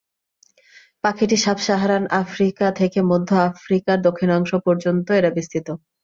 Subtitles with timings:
[1.03, 5.67] পাখিটি sub Saharan Africa থেকে মধ্য আফ্রিকার দক্ষিণাংশ পর্যন্ত এরা বিস্তৃত।